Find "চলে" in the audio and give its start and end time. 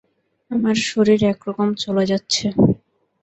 1.83-2.03